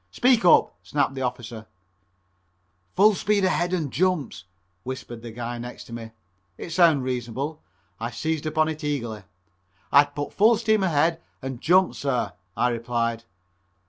[0.09, 1.67] "Speak up!" snapped the officer.
[2.95, 4.45] "Full speed ahead and jumps,"
[4.81, 6.09] whispered a guy next to me.
[6.57, 7.61] It sounded reasonable.
[7.99, 9.25] I seized upon it eagerly.
[9.91, 13.25] "I'd put full steam ahead and jump, sir," I replied.